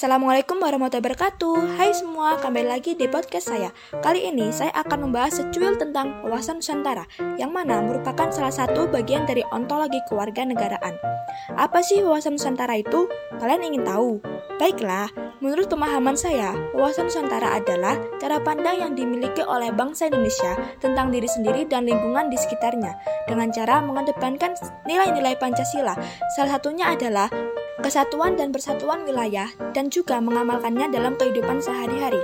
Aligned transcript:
Assalamualaikum 0.00 0.64
warahmatullahi 0.64 1.12
wabarakatuh 1.12 1.76
Hai 1.76 1.92
semua, 1.92 2.40
kembali 2.40 2.72
lagi 2.72 2.96
di 2.96 3.04
podcast 3.04 3.52
saya 3.52 3.68
Kali 4.00 4.32
ini 4.32 4.48
saya 4.48 4.72
akan 4.72 5.04
membahas 5.04 5.44
secuil 5.44 5.76
tentang 5.76 6.24
wawasan 6.24 6.64
Nusantara 6.64 7.04
Yang 7.36 7.52
mana 7.52 7.84
merupakan 7.84 8.32
salah 8.32 8.48
satu 8.48 8.88
bagian 8.88 9.28
dari 9.28 9.44
ontologi 9.52 10.00
kewarganegaraan 10.08 10.96
Apa 11.52 11.84
sih 11.84 12.00
wawasan 12.00 12.40
Nusantara 12.40 12.80
itu? 12.80 13.12
Kalian 13.36 13.60
ingin 13.60 13.84
tahu? 13.84 14.24
Baiklah, 14.56 15.12
menurut 15.40 15.66
pemahaman 15.72 16.14
saya 16.14 16.52
Wawasan 16.76 17.08
Nusantara 17.08 17.56
adalah 17.56 17.96
cara 18.20 18.38
pandang 18.40 18.76
yang 18.76 18.92
dimiliki 18.92 19.40
oleh 19.40 19.72
bangsa 19.72 20.06
Indonesia 20.12 20.54
Tentang 20.78 21.08
diri 21.08 21.26
sendiri 21.26 21.64
dan 21.66 21.88
lingkungan 21.88 22.28
di 22.28 22.36
sekitarnya 22.36 22.92
Dengan 23.26 23.48
cara 23.50 23.80
mengedepankan 23.80 24.54
nilai-nilai 24.84 25.40
Pancasila 25.40 25.96
Salah 26.36 26.60
satunya 26.60 26.92
adalah 26.92 27.32
kesatuan 27.80 28.36
dan 28.36 28.52
persatuan 28.52 29.08
wilayah, 29.08 29.48
dan 29.72 29.88
juga 29.88 30.20
mengamalkannya 30.20 30.92
dalam 30.92 31.16
kehidupan 31.16 31.64
sehari-hari. 31.64 32.20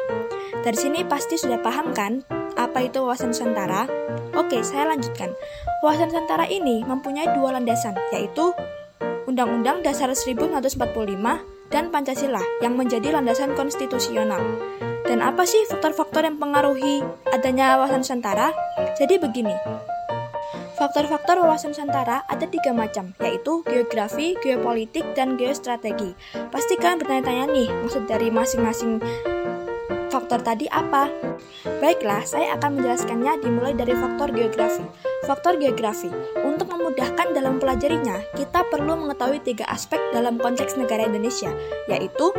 Dari 0.62 0.76
sini 0.76 1.00
pasti 1.02 1.40
sudah 1.40 1.58
paham 1.64 1.96
kan 1.96 2.22
apa 2.56 2.84
itu 2.88 3.00
wawasan 3.00 3.32
Nusantara? 3.32 3.88
Oke, 4.36 4.60
saya 4.60 4.92
lanjutkan. 4.92 5.32
Wawasan 5.80 6.12
Nusantara 6.12 6.44
ini 6.48 6.84
mempunyai 6.84 7.32
dua 7.34 7.56
landasan, 7.56 7.96
yaitu 8.12 8.52
Undang-Undang 9.26 9.82
Dasar 9.82 10.12
1945 10.12 11.55
dan 11.70 11.90
Pancasila 11.90 12.42
yang 12.62 12.74
menjadi 12.78 13.14
landasan 13.14 13.56
konstitusional. 13.58 14.42
Dan 15.06 15.22
apa 15.22 15.46
sih 15.46 15.62
faktor-faktor 15.70 16.26
yang 16.26 16.38
mempengaruhi 16.38 17.02
adanya 17.30 17.78
wawasan 17.78 18.02
Nusantara? 18.02 18.50
Jadi 18.98 19.22
begini, 19.22 19.54
Faktor-faktor 20.76 21.40
wawasan 21.40 21.72
Nusantara 21.72 22.20
ada 22.28 22.44
tiga 22.44 22.76
macam, 22.76 23.16
yaitu 23.24 23.64
geografi, 23.64 24.36
geopolitik, 24.44 25.08
dan 25.16 25.40
geostrategi. 25.40 26.12
Pasti 26.52 26.76
kalian 26.76 27.00
bertanya-tanya 27.00 27.44
nih, 27.48 27.68
maksud 27.80 28.04
dari 28.04 28.28
masing-masing 28.28 29.00
faktor 30.26 30.42
tadi 30.42 30.66
apa? 30.74 31.06
Baiklah, 31.78 32.26
saya 32.26 32.58
akan 32.58 32.82
menjelaskannya 32.82 33.46
dimulai 33.46 33.78
dari 33.78 33.94
faktor 33.94 34.34
geografi. 34.34 34.82
Faktor 35.22 35.54
geografi, 35.54 36.10
untuk 36.42 36.66
memudahkan 36.66 37.30
dalam 37.30 37.62
pelajarinya, 37.62 38.18
kita 38.34 38.66
perlu 38.66 38.98
mengetahui 39.06 39.38
tiga 39.46 39.70
aspek 39.70 40.02
dalam 40.10 40.34
konteks 40.34 40.74
negara 40.74 41.06
Indonesia, 41.06 41.54
yaitu 41.86 42.34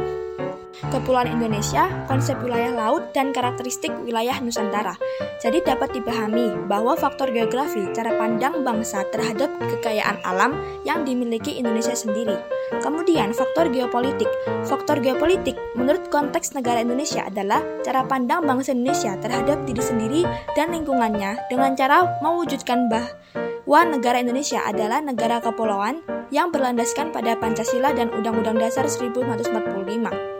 Kepulauan 0.91 1.31
Indonesia, 1.31 1.87
konsep 2.05 2.37
wilayah 2.43 2.69
laut, 2.75 3.09
dan 3.15 3.31
karakteristik 3.31 3.89
wilayah 4.03 4.37
Nusantara. 4.43 4.93
Jadi 5.39 5.63
dapat 5.65 5.95
dipahami 5.95 6.53
bahwa 6.69 6.93
faktor 6.93 7.31
geografi 7.33 7.87
cara 7.95 8.13
pandang 8.13 8.61
bangsa 8.67 9.01
terhadap 9.09 9.49
kekayaan 9.57 10.21
alam 10.21 10.53
yang 10.85 11.01
dimiliki 11.01 11.57
Indonesia 11.57 11.97
sendiri. 11.97 12.37
Kemudian 12.83 13.31
faktor 13.31 13.71
geopolitik. 13.71 14.27
Faktor 14.67 14.99
geopolitik 14.99 15.55
menurut 15.73 16.11
konteks 16.11 16.51
negara 16.51 16.83
Indonesia 16.83 17.23
adalah 17.25 17.63
cara 17.81 18.03
pandang 18.03 18.43
bangsa 18.43 18.75
Indonesia 18.75 19.15
terhadap 19.23 19.63
diri 19.63 19.83
sendiri 19.83 20.21
dan 20.53 20.75
lingkungannya 20.75 21.39
dengan 21.47 21.73
cara 21.79 22.19
mewujudkan 22.19 22.91
bahwa 22.91 23.79
negara 23.87 24.19
Indonesia 24.19 24.59
adalah 24.67 24.99
negara 24.99 25.39
kepulauan 25.39 26.03
yang 26.27 26.51
berlandaskan 26.51 27.15
pada 27.15 27.39
Pancasila 27.39 27.95
dan 27.95 28.11
Undang-Undang 28.11 28.59
Dasar 28.59 28.83
1945. 28.85 30.36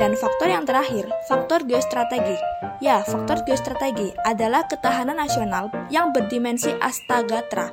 Dan 0.00 0.16
faktor 0.16 0.48
yang 0.48 0.64
terakhir, 0.64 1.12
faktor 1.28 1.60
geostrategi. 1.68 2.40
Ya, 2.80 3.04
faktor 3.04 3.44
geostrategi 3.44 4.16
adalah 4.24 4.64
ketahanan 4.64 5.20
nasional 5.20 5.68
yang 5.92 6.16
berdimensi 6.16 6.72
astagatra, 6.80 7.68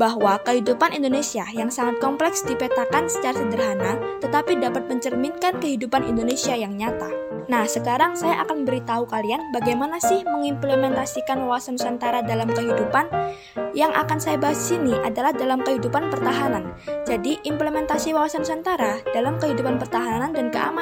bahwa 0.00 0.40
kehidupan 0.40 0.96
Indonesia 0.96 1.44
yang 1.52 1.68
sangat 1.68 2.00
kompleks 2.00 2.40
dipetakan 2.48 3.12
secara 3.12 3.36
sederhana, 3.36 4.00
tetapi 4.24 4.56
dapat 4.56 4.88
mencerminkan 4.88 5.60
kehidupan 5.60 6.08
Indonesia 6.08 6.56
yang 6.56 6.72
nyata. 6.80 7.12
Nah, 7.46 7.62
sekarang 7.62 8.18
saya 8.18 8.42
akan 8.42 8.66
beritahu 8.66 9.06
kalian 9.06 9.38
bagaimana 9.54 10.02
sih 10.02 10.26
mengimplementasikan 10.26 11.46
wawasan 11.46 11.78
Nusantara 11.78 12.24
dalam 12.26 12.50
kehidupan. 12.50 13.06
Yang 13.76 13.92
akan 13.92 14.18
saya 14.18 14.36
bahas 14.40 14.58
sini 14.58 14.96
adalah 15.04 15.30
dalam 15.30 15.62
kehidupan 15.62 16.10
pertahanan. 16.10 16.74
Jadi, 17.06 17.38
implementasi 17.46 18.16
wawasan 18.16 18.42
Nusantara 18.42 18.98
dalam 19.14 19.38
kehidupan 19.38 19.78
pertahanan 19.78 20.34
dan 20.34 20.50
keamanan 20.50 20.75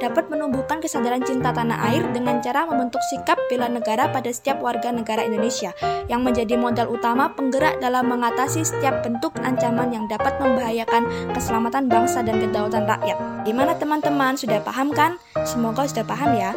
dapat 0.00 0.30
menumbuhkan 0.32 0.80
kesadaran 0.80 1.20
cinta 1.20 1.52
tanah 1.52 1.92
air 1.92 2.06
dengan 2.16 2.40
cara 2.40 2.64
membentuk 2.64 3.02
sikap 3.12 3.36
bela 3.52 3.68
negara 3.68 4.08
pada 4.08 4.32
setiap 4.32 4.62
warga 4.64 4.88
negara 4.88 5.26
Indonesia 5.26 5.76
yang 6.08 6.24
menjadi 6.24 6.56
modal 6.56 6.88
utama 6.88 7.28
penggerak 7.34 7.76
dalam 7.82 8.08
mengatasi 8.08 8.64
setiap 8.64 9.04
bentuk 9.04 9.34
ancaman 9.42 9.92
yang 9.92 10.08
dapat 10.08 10.38
membahayakan 10.38 11.04
keselamatan 11.36 11.90
bangsa 11.90 12.22
dan 12.22 12.38
kedaulatan 12.38 12.88
rakyat. 12.88 13.18
Gimana 13.42 13.74
teman-teman, 13.76 14.38
sudah 14.38 14.62
paham 14.62 14.94
kan? 14.94 15.18
Semoga 15.42 15.84
sudah 15.84 16.06
paham 16.06 16.38
ya. 16.38 16.54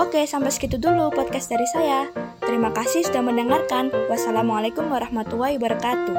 Oke, 0.00 0.26
sampai 0.26 0.50
segitu 0.50 0.80
dulu 0.80 1.12
podcast 1.14 1.52
dari 1.52 1.68
saya. 1.70 2.10
Terima 2.42 2.74
kasih 2.74 3.06
sudah 3.06 3.22
mendengarkan. 3.22 3.94
Wassalamualaikum 4.10 4.90
warahmatullahi 4.90 5.54
wabarakatuh. 5.60 6.16